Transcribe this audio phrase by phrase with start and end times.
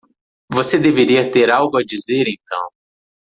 [0.51, 2.69] Você deveria ter algo a dizer então!